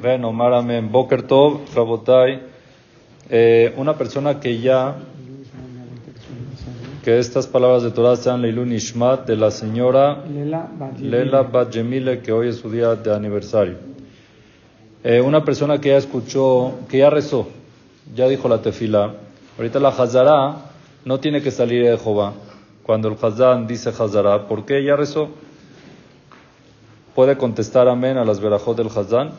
Ven, 0.00 0.24
Omar, 0.24 0.52
amén. 0.52 0.88
Boker 0.90 1.22
Tov, 1.22 1.60
Rabotai. 1.74 2.40
Eh, 3.28 3.74
una 3.76 3.94
persona 3.94 4.38
que 4.38 4.60
ya, 4.60 4.96
que 7.02 7.18
estas 7.18 7.46
palabras 7.46 7.82
de 7.82 7.90
Torah 7.90 8.16
sean 8.16 8.40
Leilun 8.40 8.72
Ishmat 8.72 9.26
de 9.26 9.36
la 9.36 9.50
señora 9.50 10.24
Lela 11.00 11.42
Bat 11.42 11.70
Yemile, 11.70 12.20
que 12.20 12.32
hoy 12.32 12.48
es 12.48 12.56
su 12.56 12.70
día 12.70 12.94
de 12.94 13.12
aniversario. 13.12 13.76
Eh, 15.02 15.20
una 15.20 15.44
persona 15.44 15.80
que 15.80 15.90
ya 15.90 15.96
escuchó, 15.96 16.74
que 16.88 16.98
ya 16.98 17.10
rezó, 17.10 17.48
ya 18.14 18.28
dijo 18.28 18.48
la 18.48 18.62
tefila. 18.62 19.14
Ahorita 19.56 19.80
la 19.80 19.88
Hazara 19.88 20.56
no 21.04 21.18
tiene 21.18 21.42
que 21.42 21.50
salir 21.50 21.84
de 21.84 21.98
Jehová. 21.98 22.34
Cuando 22.84 23.08
el 23.08 23.16
Hazán 23.20 23.66
dice 23.66 23.90
Hazara, 23.90 24.46
¿por 24.46 24.64
qué 24.64 24.84
ya 24.84 24.94
rezó? 24.94 25.28
¿Puede 27.14 27.36
contestar 27.36 27.88
amén 27.88 28.16
a 28.16 28.24
las 28.24 28.38
verajot 28.40 28.76
del 28.76 28.88
Hazán? 28.88 29.32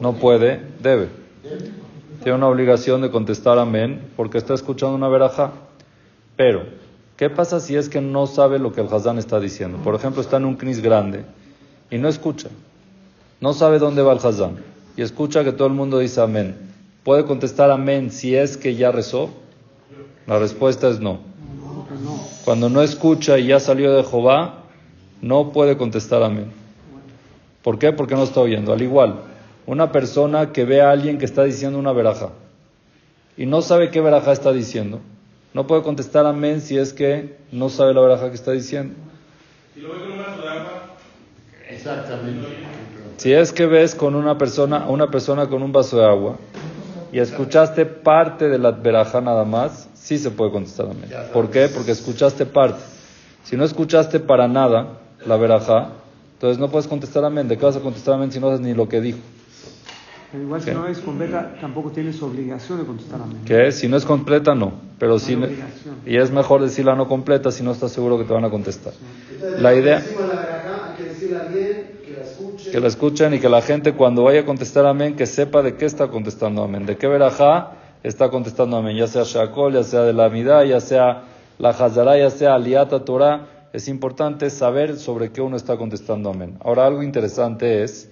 No 0.00 0.14
puede, 0.14 0.60
debe. 0.82 1.08
Tiene 2.22 2.36
una 2.36 2.48
obligación 2.48 3.02
de 3.02 3.10
contestar 3.10 3.58
amén 3.58 4.10
porque 4.16 4.38
está 4.38 4.54
escuchando 4.54 4.94
una 4.94 5.08
veraja. 5.08 5.52
Pero, 6.36 6.64
¿qué 7.16 7.30
pasa 7.30 7.60
si 7.60 7.76
es 7.76 7.88
que 7.88 8.00
no 8.00 8.26
sabe 8.26 8.58
lo 8.58 8.72
que 8.72 8.80
el 8.80 8.92
Hazán 8.92 9.18
está 9.18 9.38
diciendo? 9.38 9.78
Por 9.84 9.94
ejemplo, 9.94 10.22
está 10.22 10.38
en 10.38 10.46
un 10.46 10.56
knis 10.56 10.80
grande 10.80 11.24
y 11.90 11.98
no 11.98 12.08
escucha. 12.08 12.48
No 13.40 13.52
sabe 13.52 13.78
dónde 13.78 14.02
va 14.02 14.12
el 14.12 14.18
Hazán 14.18 14.56
y 14.96 15.02
escucha 15.02 15.44
que 15.44 15.52
todo 15.52 15.68
el 15.68 15.74
mundo 15.74 15.98
dice 15.98 16.20
amén. 16.20 16.56
¿Puede 17.04 17.24
contestar 17.24 17.70
amén 17.70 18.10
si 18.10 18.34
es 18.34 18.56
que 18.56 18.74
ya 18.74 18.92
rezó? 18.92 19.30
La 20.26 20.38
respuesta 20.38 20.88
es 20.88 21.00
no. 21.00 21.18
Cuando 22.44 22.68
no 22.68 22.82
escucha 22.82 23.38
y 23.38 23.48
ya 23.48 23.60
salió 23.60 23.92
de 23.92 24.04
Jehová, 24.04 24.64
no 25.20 25.52
puede 25.52 25.76
contestar 25.76 26.22
amén. 26.22 26.52
¿Por 27.62 27.78
qué? 27.78 27.92
Porque 27.92 28.14
no 28.14 28.22
está 28.22 28.40
oyendo. 28.40 28.72
Al 28.72 28.80
igual, 28.80 29.29
una 29.66 29.92
persona 29.92 30.52
que 30.52 30.64
ve 30.64 30.80
a 30.80 30.90
alguien 30.90 31.18
que 31.18 31.24
está 31.24 31.44
diciendo 31.44 31.78
una 31.78 31.92
veraja 31.92 32.30
y 33.36 33.46
no 33.46 33.62
sabe 33.62 33.90
qué 33.90 34.00
veraja 34.00 34.32
está 34.32 34.52
diciendo, 34.52 35.00
no 35.54 35.66
puede 35.66 35.82
contestar 35.82 36.26
amén 36.26 36.60
si 36.60 36.78
es 36.78 36.92
que 36.92 37.36
no 37.52 37.68
sabe 37.68 37.94
la 37.94 38.00
veraja 38.00 38.28
que 38.28 38.34
está 38.34 38.52
diciendo. 38.52 38.94
Si 39.74 39.80
lo 39.80 39.92
ve 39.92 40.00
con 40.00 40.12
un 40.12 40.18
vaso 40.18 40.42
de 40.42 40.48
agua, 40.48 40.82
Exactamente. 41.70 42.48
Si 43.16 43.32
es 43.32 43.52
que 43.52 43.66
ves 43.66 43.94
con 43.94 44.14
una 44.14 44.38
persona, 44.38 44.78
a 44.84 44.88
una 44.88 45.08
persona 45.08 45.46
con 45.48 45.62
un 45.62 45.72
vaso 45.72 45.98
de 45.98 46.06
agua 46.06 46.36
y 47.12 47.18
escuchaste 47.18 47.86
parte 47.86 48.48
de 48.48 48.58
la 48.58 48.70
veraja 48.70 49.20
nada 49.20 49.44
más, 49.44 49.88
sí 49.94 50.18
se 50.18 50.30
puede 50.30 50.52
contestar 50.52 50.86
amén. 50.86 51.10
¿Por 51.32 51.50
qué? 51.50 51.68
Porque 51.68 51.92
escuchaste 51.92 52.46
parte. 52.46 52.80
Si 53.44 53.56
no 53.56 53.64
escuchaste 53.64 54.20
para 54.20 54.48
nada 54.48 55.00
la 55.26 55.36
veraja, 55.36 55.90
entonces 56.34 56.58
no 56.58 56.70
puedes 56.70 56.86
contestar 56.86 57.24
amén. 57.24 57.48
¿De 57.48 57.58
qué 57.58 57.64
vas 57.64 57.76
a 57.76 57.80
contestar 57.80 58.14
amén 58.14 58.32
si 58.32 58.40
no 58.40 58.46
sabes 58.46 58.60
ni 58.60 58.74
lo 58.74 58.88
que 58.88 59.00
dijo? 59.00 59.18
Pero 60.30 60.44
igual 60.44 60.62
¿Qué? 60.64 60.70
si 60.70 60.76
no 60.76 60.86
es 60.86 60.98
completa, 60.98 61.56
tampoco 61.60 61.90
tienes 61.90 62.22
obligación 62.22 62.78
de 62.78 62.84
contestar 62.86 63.20
amén. 63.20 63.38
¿Qué? 63.44 63.72
Si 63.72 63.88
no 63.88 63.96
es 63.96 64.04
completa, 64.04 64.54
no. 64.54 64.72
Pero 64.98 65.18
si 65.18 65.34
No 65.34 65.46
y 66.06 66.16
es 66.16 66.30
mejor 66.30 66.62
decirla 66.62 66.94
no 66.94 67.08
completa 67.08 67.50
si 67.50 67.62
no 67.64 67.72
estás 67.72 67.92
seguro 67.92 68.16
que 68.18 68.24
te 68.24 68.32
van 68.32 68.44
a 68.44 68.50
contestar. 68.50 68.92
Entonces, 69.32 69.60
La 69.60 69.74
idea- 69.74 69.98
la 69.98 70.94
que 70.96 71.04
que 71.04 72.16
la 72.16 72.22
escuche. 72.22 72.70
Que 72.70 72.80
la 72.80 72.86
escuchen 72.88 73.34
y 73.34 73.40
que 73.40 73.48
la 73.48 73.62
gente 73.62 73.94
cuando 73.94 74.22
vaya 74.22 74.40
a 74.40 74.44
contestar 74.44 74.86
amén, 74.86 75.16
que 75.16 75.26
sepa 75.26 75.62
de 75.62 75.76
qué 75.76 75.86
está 75.86 76.08
contestando 76.08 76.62
amén, 76.62 76.86
de 76.86 76.96
qué 76.96 77.06
verajá 77.06 77.72
está 78.02 78.30
contestando 78.30 78.76
amén, 78.76 78.96
ya 78.96 79.06
sea 79.06 79.24
Shakol, 79.24 79.74
ya 79.74 79.82
sea 79.82 80.02
de 80.02 80.12
la 80.12 80.26
Amidá, 80.26 80.64
ya 80.64 80.80
sea 80.80 81.22
la 81.58 81.70
Hazara, 81.70 82.16
ya 82.18 82.30
sea 82.30 82.54
Aliata 82.54 83.04
Torah. 83.04 83.46
Es 83.72 83.88
importante 83.88 84.50
saber 84.50 84.96
sobre 84.96 85.30
qué 85.30 85.40
uno 85.40 85.56
está 85.56 85.76
contestando 85.76 86.30
amén. 86.30 86.56
Ahora, 86.60 86.86
algo 86.86 87.02
interesante 87.02 87.82
es 87.84 88.10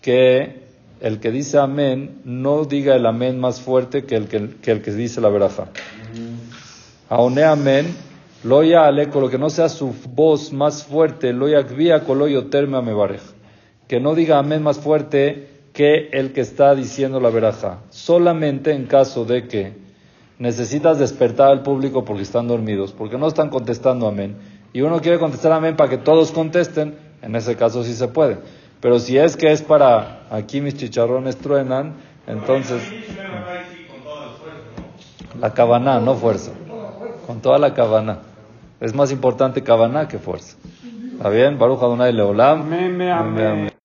que 0.00 0.62
el 1.02 1.18
que 1.18 1.32
dice 1.32 1.58
amén 1.58 2.20
no 2.24 2.64
diga 2.64 2.94
el 2.94 3.04
amén 3.06 3.40
más 3.40 3.60
fuerte 3.60 4.04
que 4.04 4.14
el 4.14 4.28
que, 4.28 4.92
dice 4.92 5.20
la 5.20 5.28
verajá. 5.30 5.66
Aone 7.08 7.42
amén, 7.42 7.92
lo 8.44 8.62
ya 8.62 8.88
lo 8.90 9.28
que 9.28 9.36
no 9.36 9.50
sea 9.50 9.68
su 9.68 9.92
voz 10.14 10.52
más 10.52 10.84
fuerte, 10.84 11.32
lo 11.32 11.48
ya 11.48 12.04
coloyo 12.04 12.46
terme 12.46 12.78
amebarej. 12.78 13.20
Que 13.88 13.98
no 13.98 14.14
diga 14.14 14.38
amén 14.38 14.62
más 14.62 14.78
fuerte 14.78 15.48
que 15.72 16.08
el 16.12 16.32
que 16.32 16.40
está 16.40 16.74
diciendo 16.76 17.18
la 17.18 17.30
veraja. 17.30 17.80
Solamente 17.90 18.72
en 18.72 18.86
caso 18.86 19.24
de 19.24 19.48
que 19.48 19.72
necesitas 20.38 21.00
despertar 21.00 21.48
al 21.48 21.62
público 21.64 22.04
porque 22.04 22.22
están 22.22 22.46
dormidos, 22.46 22.92
porque 22.92 23.18
no 23.18 23.26
están 23.26 23.50
contestando 23.50 24.06
amén, 24.06 24.36
y 24.72 24.82
uno 24.82 25.00
quiere 25.00 25.18
contestar 25.18 25.50
amén 25.50 25.76
para 25.76 25.90
que 25.90 25.98
todos 25.98 26.30
contesten, 26.30 26.94
en 27.22 27.34
ese 27.34 27.56
caso 27.56 27.82
sí 27.82 27.94
se 27.94 28.06
puede. 28.06 28.38
Pero 28.82 28.98
si 28.98 29.16
es 29.16 29.36
que 29.36 29.52
es 29.52 29.62
para 29.62 30.26
aquí 30.28 30.60
mis 30.60 30.76
chicharrones 30.76 31.36
truenan, 31.36 31.94
entonces 32.26 32.82
la 35.40 35.54
cabana, 35.54 36.00
no 36.00 36.14
fuerza. 36.14 36.50
Con 37.26 37.40
toda 37.40 37.58
la 37.58 37.72
cabana. 37.74 38.18
Es 38.80 38.92
más 38.92 39.12
importante 39.12 39.62
cabana 39.62 40.08
que 40.08 40.18
fuerza. 40.18 40.56
¿Está 41.12 41.28
bien? 41.28 41.58
Baruch 41.58 41.80
Adonai 41.80 42.12
Leolam. 42.12 43.70